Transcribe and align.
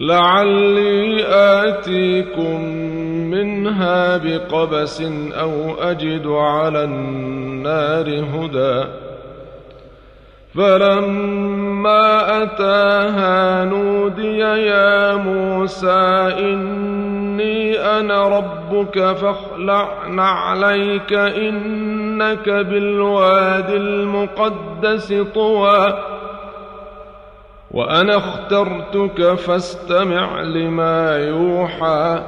لعلي 0.00 1.24
آتيكم 1.26 2.64
منها 3.30 4.16
بقبس 4.16 5.02
أو 5.32 5.74
أجد 5.74 6.26
على 6.26 6.84
النار 6.84 8.06
هدى. 8.06 8.88
فلما 10.54 12.42
أتاها 12.42 13.64
نودي 13.64 14.38
يا 14.38 15.14
موسى 15.14 16.34
إني 16.38 17.78
أنا 17.78 18.28
ربك 18.38 18.98
فاخلع 18.98 20.06
نعليك 20.08 21.12
إنك 21.12 22.48
بالوادي 22.48 23.76
المقدس 23.76 25.14
طوى. 25.34 26.17
وأنا 27.70 28.16
اخترتك 28.16 29.34
فاستمع 29.34 30.42
لما 30.42 31.16
يوحى. 31.16 32.22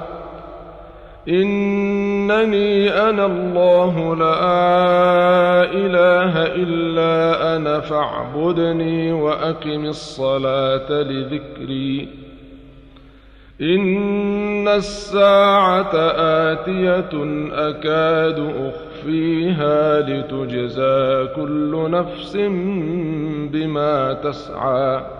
إنني 1.29 2.91
أنا 2.91 3.27
الله 3.27 4.17
لا 4.17 5.65
إله 5.65 6.47
إلا 6.47 7.57
أنا 7.57 7.81
فاعبدني 7.81 9.13
وأقم 9.13 9.85
الصلاة 9.85 11.03
لذكري. 11.03 12.09
إن 13.61 14.69
الساعة 14.69 15.95
آتية 16.53 17.11
أكاد 17.53 18.53
أخفيها 18.57 20.01
لتجزى 20.01 21.29
كل 21.37 21.91
نفس 21.91 22.37
بما 23.53 24.13
تسعى. 24.13 25.20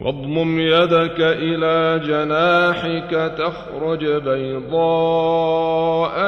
واضمم 0.00 0.60
يدك 0.60 1.20
إلى 1.20 2.00
جناحك 2.06 3.32
تخرج 3.38 4.06
بيضاء 4.06 5.52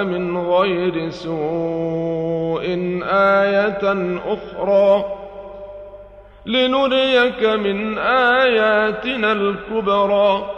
من 0.04 0.38
غير 0.38 1.10
سوء 1.10 2.62
آية 3.12 4.18
أخرى 4.26 5.04
لنريك 6.46 7.44
من 7.44 7.98
آياتنا 7.98 9.32
الكبرى. 9.32 10.50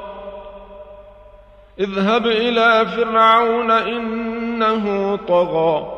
اذهب 1.81 2.27
إلى 2.27 2.87
فرعون 2.87 3.71
إنه 3.71 5.17
طغى. 5.17 5.98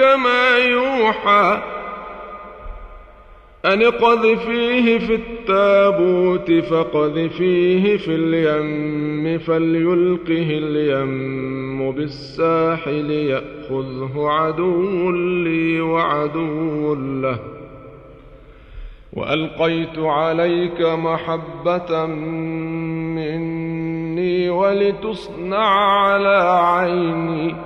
ما 0.00 0.56
يوحى 0.56 1.62
أن 3.64 3.82
اقذفيه 3.82 4.98
في 4.98 5.14
التابوت 5.14 6.52
فاقذفيه 6.52 7.96
في 7.96 8.14
اليم 8.14 9.38
فليلقه 9.38 10.48
اليم 10.58 11.92
بالساحل 11.92 13.10
يأخذه 13.10 14.12
عدو 14.16 15.10
لي 15.10 15.80
وعدو 15.80 16.94
له 16.94 17.38
وألقيت 19.12 19.98
عليك 19.98 20.80
محبة 20.80 22.06
مني 23.16 24.50
ولتصنع 24.50 25.68
على 26.06 26.60
عيني 26.62 27.65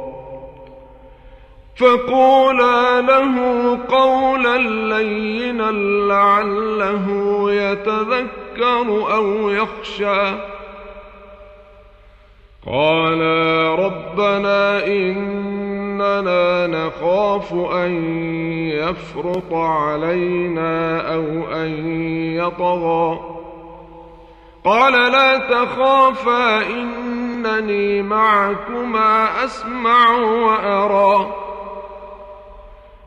فقولا 1.75 3.01
له 3.01 3.35
قولا 3.89 4.57
لينا 4.97 5.71
لعله 6.07 7.07
يتذكر 7.51 9.13
أو 9.13 9.49
يخشى. 9.49 10.31
قالا 12.67 13.75
ربنا 13.75 14.85
إننا 14.87 16.67
نخاف 16.67 17.53
أن 17.53 17.91
يفرط 18.69 19.53
علينا 19.53 21.01
أو 21.13 21.23
أن 21.53 21.69
يطغى. 22.35 23.19
قال 24.65 24.93
لا 24.93 25.37
تخافا 25.37 26.61
إنني 26.61 28.01
معكما 28.01 29.43
أسمع 29.45 30.11
وأرى. 30.19 31.50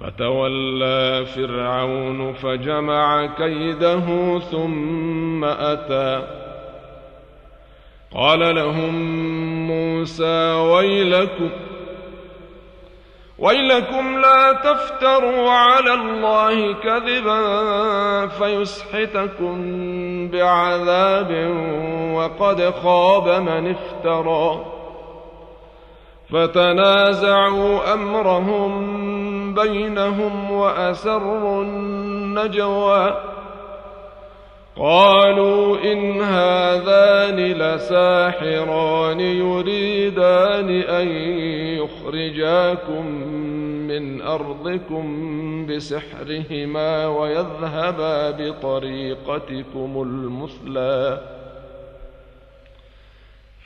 فتولى 0.00 1.24
فرعون 1.24 2.32
فجمع 2.32 3.26
كيده 3.26 4.38
ثم 4.38 5.44
أتى. 5.44 6.26
قال 8.14 8.54
لهم 8.54 8.94
موسى 9.66 10.52
ويلكم 10.52 11.50
ويلكم 13.38 14.18
لا 14.18 14.52
تفتروا 14.52 15.50
على 15.50 15.94
الله 15.94 16.74
كذبا 16.74 18.26
فيسحتكم 18.26 19.58
بعذاب 20.28 21.30
وقد 22.14 22.70
خاب 22.70 23.28
من 23.28 23.70
افترى. 23.70 24.64
فتنازعوا 26.32 27.94
أمرهم 27.94 29.07
بينهم 29.62 30.50
وأسروا 30.50 31.62
النجوى 31.62 33.14
قالوا 34.76 35.78
إن 35.92 36.20
هذان 36.20 37.36
لساحران 37.36 39.20
يريدان 39.20 40.70
أن 40.70 41.08
يخرجاكم 41.78 43.06
من 43.88 44.22
أرضكم 44.22 45.06
بسحرهما 45.66 47.06
ويذهبا 47.06 48.30
بطريقتكم 48.30 50.02
المثلى 50.02 51.20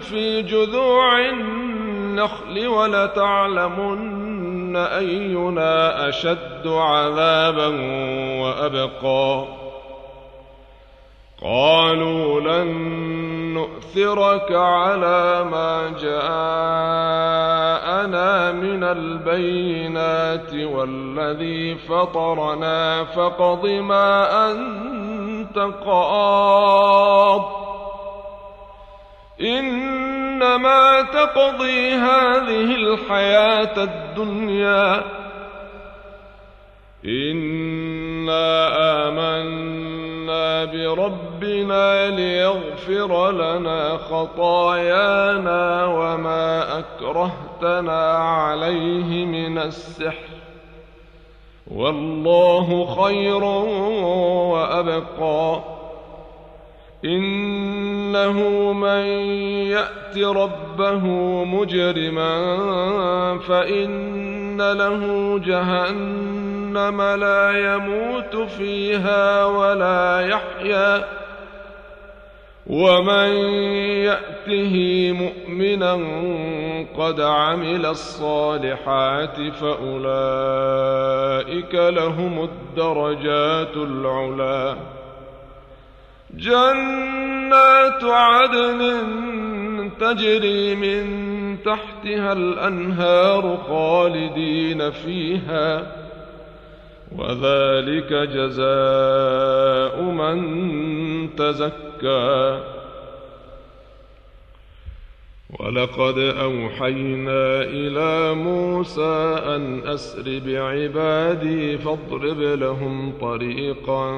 في 0.00 0.42
جذوع 0.42 1.28
النخل 1.28 2.66
ولتعلمن 2.66 4.76
أينا 4.76 6.08
أشد 6.08 6.66
عذابا 6.66 7.66
وأبقى. 8.42 9.44
قالوا 11.42 12.40
لن 12.40 12.68
نؤثرك 13.54 14.52
على 14.52 15.44
ما 15.44 15.92
جاءنا 16.00 16.22
من 18.52 18.84
البينات 18.84 20.54
والذي 20.54 21.74
فطرنا 21.74 23.04
فاقض 23.04 23.66
ما 23.66 24.50
أنت 24.50 25.07
قاض 25.58 27.42
إنما 29.40 31.02
تقضي 31.02 31.90
هذه 31.92 32.74
الحياة 32.74 33.82
الدنيا. 33.82 35.04
إنا 37.04 38.48
آمنا 39.08 40.64
بربنا 40.64 42.10
ليغفر 42.10 43.30
لنا 43.30 43.96
خطايانا 43.96 45.84
وما 45.84 46.78
أكرهتنا 46.78 48.18
عليه 48.18 49.24
من 49.24 49.58
السحر. 49.58 50.27
والله 51.76 52.86
خير 53.02 53.44
وأبقى. 54.52 55.60
إنه 57.04 58.72
من 58.72 59.04
يأت 59.66 60.18
ربه 60.18 61.04
مجرما 61.44 62.38
فإن 63.38 64.72
له 64.72 65.38
جهنم 65.38 67.02
لا 67.02 67.74
يموت 67.74 68.36
فيها 68.36 69.44
ولا 69.44 70.20
يحيا. 70.20 71.17
ومن 72.68 73.30
يأته 74.04 74.74
مؤمنا 75.12 75.94
قد 76.98 77.20
عمل 77.20 77.86
الصالحات 77.86 79.36
فأولئك 79.60 80.14
لهم 81.74 82.44
الدرجات 82.44 83.76
العلي 83.76 84.76
جنات 86.34 88.04
عدن 88.04 88.80
تجري 90.00 90.74
من 90.74 91.08
تحتها 91.64 92.32
الانهار 92.32 93.58
خالدين 93.68 94.90
فيها. 94.90 96.07
وذلك 97.16 98.12
جزاء 98.12 100.02
من 100.02 100.38
تزكى. 101.36 102.60
ولقد 105.60 106.18
أوحينا 106.18 107.62
إلى 107.62 108.34
موسى 108.34 109.40
أن 109.46 109.88
أسر 109.88 110.40
بعبادي 110.46 111.78
فاضرب 111.78 112.40
لهم 112.40 113.12
طريقا 113.20 114.12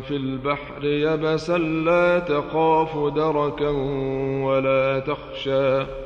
في 0.00 0.16
البحر 0.16 0.84
يبسا 0.84 1.58
لا 1.58 2.18
تخاف 2.18 3.14
دركا 3.14 3.70
ولا 4.42 4.98
تخشى. 4.98 6.05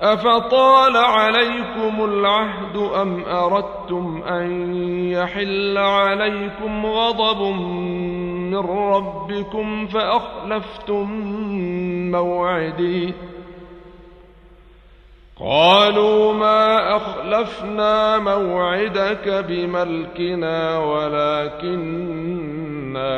أفطال 0.00 0.96
عليكم 0.96 2.04
العهد 2.04 2.76
أم 2.76 3.24
أردتم 3.24 4.22
أن 4.22 4.74
يحل 5.10 5.78
عليكم 5.78 6.86
غضب 6.86 7.42
من 8.50 8.56
ربكم 8.56 9.86
فأخلفتم 9.86 11.10
موعدي؟ 12.10 13.14
قالوا 15.40 16.32
ما 16.32 16.96
أخلفنا 16.96 18.18
موعدك 18.18 19.44
بملكنا 19.48 20.78
ولكننا 20.78 22.26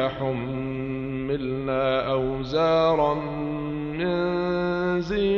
حملنا 0.08 2.12
أوزارا 2.12 3.14
من 3.14 3.55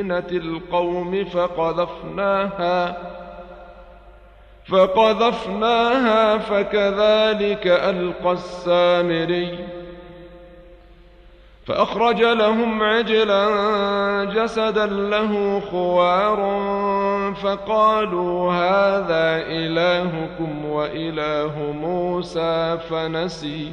زينه 0.09 0.43
القوم 0.43 1.25
فقذفناها 1.25 2.97
فقذفناها 4.67 6.39
فكذلك 6.39 7.67
ألقى 7.67 8.33
السامري. 8.33 9.59
فأخرج 11.67 12.23
لهم 12.23 12.83
عجلا 12.83 13.45
جسدا 14.25 14.87
له 14.87 15.61
خوار 15.71 16.39
فقالوا 17.43 18.53
هذا 18.53 19.47
إلهكم 19.47 20.65
وإله 20.65 21.73
موسى 21.73 22.79
فنسي. 22.91 23.73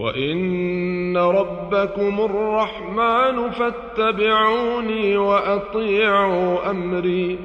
وإن 0.00 1.16
ربكم 1.16 2.20
الرحمن 2.20 3.50
فاتبعوني 3.50 5.16
وأطيعوا 5.16 6.70
أمري. 6.70 7.38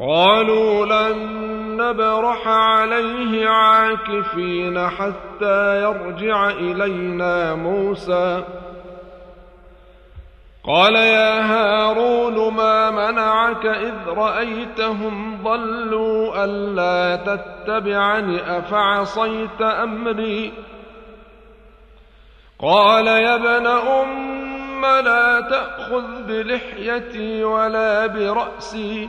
قالوا 0.00 0.86
لن 0.86 1.18
نبرح 1.76 2.48
عليه 2.48 3.48
عاكفين 3.48 4.88
حتى 4.88 5.82
يرجع 5.82 6.50
إلينا 6.50 7.54
موسى. 7.54 8.44
قال 10.66 10.94
يا 10.94 11.40
هارون 11.40 12.54
ما 12.54 12.90
منعك 12.90 13.66
إذ 13.66 13.94
رأيتهم 14.06 15.42
ضلوا 15.42 16.44
ألا 16.44 17.16
تتبعني 17.16 18.58
أفعصيت 18.58 19.62
أمري؟ 19.62 20.52
قال 22.58 23.06
يا 23.06 23.34
ابن 23.34 23.66
أم 23.66 24.86
لا 24.86 25.40
تأخذ 25.40 26.22
بلحيتي 26.26 27.44
ولا 27.44 28.06
برأسي. 28.06 29.08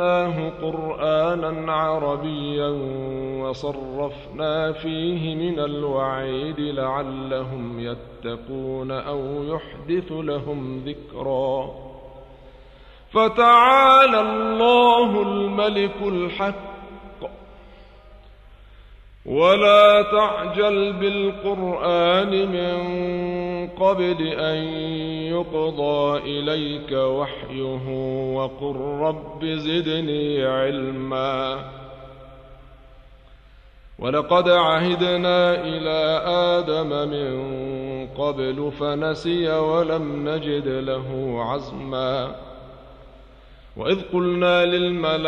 قرآنا 0.63 1.73
عربيا 1.73 2.69
وصرفنا 3.43 4.73
فيه 4.73 5.35
من 5.35 5.59
الوعيد 5.59 6.61
لعلهم 6.61 7.81
يتقون 7.81 8.91
أو 8.91 9.45
يحدث 9.45 10.13
لهم 10.13 10.85
ذكرا. 10.87 11.71
فتعالى 13.11 14.21
الله 14.21 15.23
الملك 15.23 16.03
الحق. 16.03 16.77
ولا 19.27 20.03
تعجل 20.03 20.93
بالقرآن 20.93 22.31
من 22.31 23.07
قبل 23.81 24.29
أن 24.29 24.57
يقضى 25.33 26.19
إليك 26.19 26.93
وحيه 26.93 27.89
وقل 28.35 28.77
رب 28.77 29.45
زدني 29.45 30.45
علما. 30.45 31.59
ولقد 33.99 34.49
عهدنا 34.49 35.55
إلى 35.55 36.23
آدم 36.27 37.09
من 37.09 37.37
قبل 38.07 38.73
فنسي 38.81 39.49
ولم 39.49 40.29
نجد 40.29 40.69
له 40.69 41.37
عزما. 41.45 42.35
وإذ 43.77 44.03
قلنا 44.13 44.65
للملائكة 44.65 45.27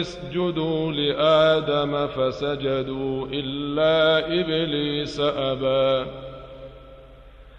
اسجدوا 0.00 0.92
لآدم 0.92 2.06
فسجدوا 2.06 3.26
إلا 3.32 4.18
إبليس 4.40 5.20
أبى. 5.20 6.10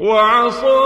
وعصى 0.00 0.80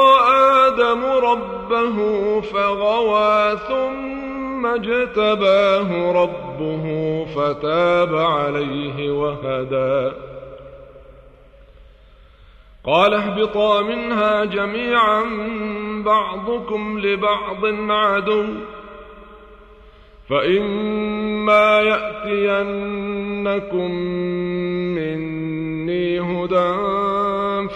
آدم 0.66 1.04
ربه 1.04 1.96
فغوى 2.40 3.58
ثم 3.68 4.66
اجتباه 4.66 6.12
ربه 6.22 6.84
فتاب 7.24 8.14
عليه 8.14 9.10
وهدى. 9.10 10.16
قال 12.84 13.14
اهبطا 13.14 13.82
منها 13.82 14.44
جميعا 14.44 15.24
بعضكم 16.04 16.98
لبعض 16.98 17.64
عدو. 17.90 18.44
فإما 20.30 21.80
يأتينكم 21.80 23.90
مني 24.94 26.20
هدى 26.20 27.03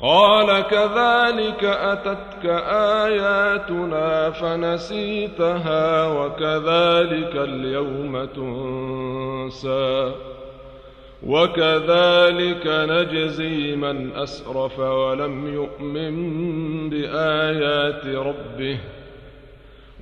قال 0.00 0.60
كذلك 0.60 1.64
أتتك 1.64 2.46
آياتنا 3.04 4.30
فنسيتها 4.30 6.06
وكذلك 6.06 7.36
اليوم 7.36 8.24
تنسى 8.24 10.12
وكذلك 11.26 12.66
نجزي 12.66 13.76
من 13.76 14.16
أسرف 14.16 14.78
ولم 14.78 15.54
يؤمن 15.54 16.90
بآيات 16.90 18.06
ربه 18.06 18.78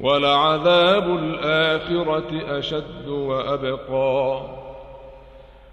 ولعذاب 0.01 1.17
الآخرة 1.17 2.59
أشد 2.59 3.09
وأبقى 3.09 4.41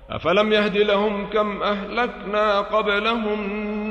أفلم 0.10 0.54
يهد 0.54 0.78
لهم 0.78 1.30
كم 1.30 1.64
أهلكنا 1.64 2.60
قبلهم 2.60 3.91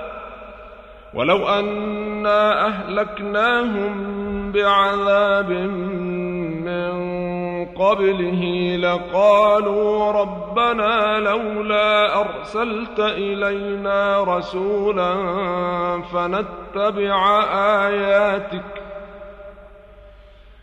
ولو 1.13 1.47
أنا 1.47 2.67
أهلكناهم 2.67 4.11
بعذاب 4.51 5.49
من 6.65 6.91
قبله 7.65 8.75
لقالوا 8.75 10.11
ربنا 10.11 11.19
لولا 11.19 12.19
أرسلت 12.21 12.99
إلينا 12.99 14.23
رسولا 14.23 15.13
فنتبع 16.13 17.43
آياتك 17.87 18.80